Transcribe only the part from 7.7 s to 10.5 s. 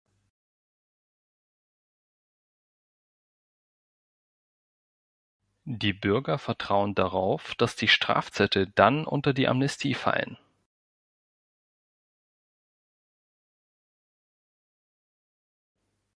die Strafzettel dann unter die Amnestie fallen.